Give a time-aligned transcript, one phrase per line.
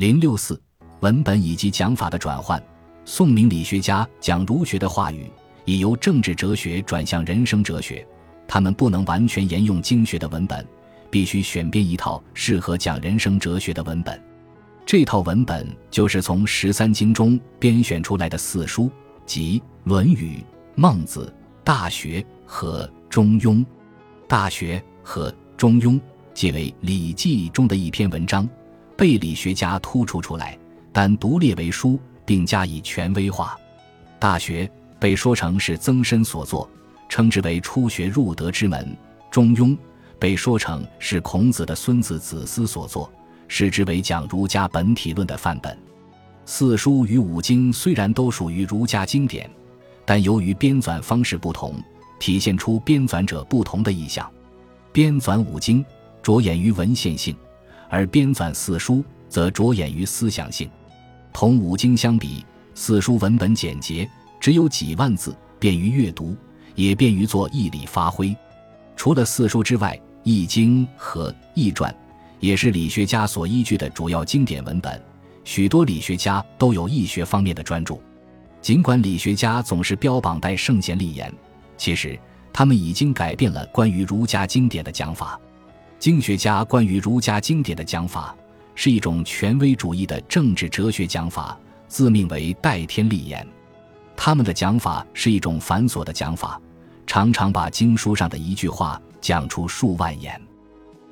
[0.00, 0.58] 零六四
[1.00, 2.58] 文本以及讲法的转换。
[3.04, 5.30] 宋明理学家讲儒学的话语，
[5.66, 8.06] 已由政治哲学转向人生哲学。
[8.48, 10.66] 他们不能完全沿用经学的文本，
[11.10, 14.18] 必须选编一套适合讲人生哲学的文本。
[14.86, 18.90] 这套文本就是从十三经中编选出来的四书，
[19.26, 20.36] 即《论语》
[20.76, 21.26] 《孟子》
[21.62, 23.56] 《大学》和《中庸》。
[24.26, 25.90] 《大学》和《中庸》
[26.32, 28.48] 即为《礼记》中的一篇文章，
[29.00, 30.58] 被理学家突出出来，
[30.92, 33.58] 但独列为书，并加以权威化。
[34.18, 34.66] 《大学》
[34.98, 36.68] 被说成是曾参所作。
[37.08, 38.84] 称之为初学入德之门，
[39.32, 39.68] 《中庸》
[40.18, 43.10] 被说成是孔子的孙子子思所作，
[43.48, 45.74] 视之为讲儒家本体论的范本。
[46.44, 49.50] 四书与五经虽然都属于儒家经典，
[50.04, 51.82] 但由于编纂方式不同，
[52.18, 54.30] 体现出编纂者不同的意向。
[54.92, 55.82] 编纂五经
[56.22, 57.34] 着眼于文献性，
[57.90, 60.70] 而编纂四书则着眼于思想性。
[61.32, 62.42] 同五经相比，
[62.74, 64.08] 四书文本简洁，
[64.40, 66.34] 只有几万字，便于阅读。
[66.76, 68.34] 也便于做义理发挥。
[68.96, 71.92] 除了四书之外，《易经》和《易传》
[72.38, 74.98] 也是理学家所依据的主要经典文本。
[75.44, 77.98] 许多理学家都有易学方面的专著。
[78.62, 81.30] 尽管理学家总是标榜带圣贤立言，
[81.76, 82.18] 其实
[82.52, 85.38] 他们已经改变了关于儒家经典的讲法。
[86.00, 88.34] 经学家关于儒家经典的讲法
[88.74, 91.54] 是一种权威主义的政治哲学讲法，
[91.88, 93.46] 自命为代天立言。
[94.16, 96.58] 他们的讲法是一种繁琐的讲法，
[97.06, 100.40] 常常把经书上的一句话讲出数万言。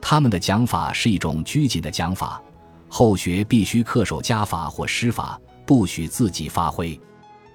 [0.00, 2.40] 他们的讲法是一种拘谨的讲法，
[2.88, 6.98] 后学必须恪守家法或师法，不许自己发挥。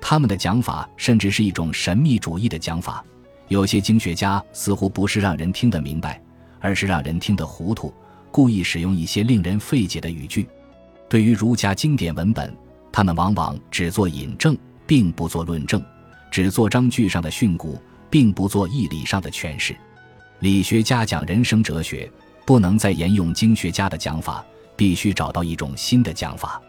[0.00, 3.04] 他们的讲法甚至是一种神秘主义的讲法。
[3.46, 6.20] 有些经学家似乎不是让人听得明白，
[6.60, 7.92] 而是让人听得糊涂，
[8.30, 10.48] 故意使用一些令人费解的语句。
[11.08, 12.54] 对于儒家经典文本，
[12.92, 14.56] 他们往往只做引证。
[14.86, 15.80] 并不做论证，
[16.32, 17.78] 只做章句上的训诂，
[18.10, 19.76] 并不做义理上的诠释。
[20.40, 22.10] 理学家讲人生哲学，
[22.44, 26.60] 不能再沿用经学家的讲法，必须找到一种新的讲法。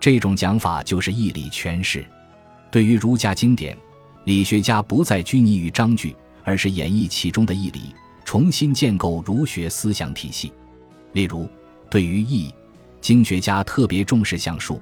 [0.00, 2.02] 这种讲法就是义理诠释。
[2.70, 3.76] 对于儒家经典，
[4.24, 7.94] 理学家不再拘泥于章句，而是演绎其中的义理，
[8.28, 10.52] 重新建构儒学思想体系。
[11.14, 11.48] 例如，
[11.90, 12.52] 对于义，
[13.00, 14.78] 经学家特别重视象数，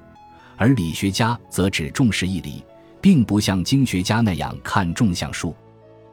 [0.57, 2.61] 而理学家则只重视义理。
[2.99, 5.55] 并不像经学家那样看重象数，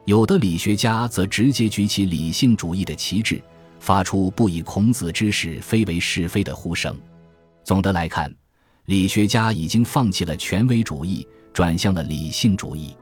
[0.05, 3.43] 有的理学家则直接举起理性主义的旗帜，
[3.81, 6.97] 发出不以孔子之是非为是非的呼声。
[7.65, 8.33] 总的来看，
[8.85, 12.95] 理学家已经放弃了权威主义，转向了理性主义。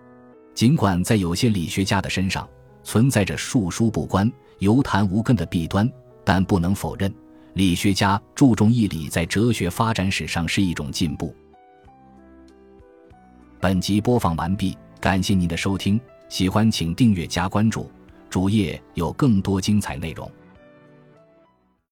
[0.55, 2.49] 尽管在有些理学家的身上
[2.83, 5.89] 存在着述书不观、游谈无根的弊端，
[6.23, 7.13] 但不能否认，
[7.53, 11.33] 理学家注重义理在哲学发展史上是一种进步。
[13.59, 17.89] 本集播放完毕，感谢您的收听，喜欢请订阅加关注，
[18.29, 20.29] 主页有更多精彩内容。